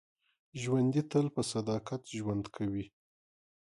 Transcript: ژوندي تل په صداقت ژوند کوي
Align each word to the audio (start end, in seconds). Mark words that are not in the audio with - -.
ژوندي 0.61 1.01
تل 1.11 1.25
په 1.35 1.41
صداقت 1.51 2.01
ژوند 2.17 2.45
کوي 2.55 2.85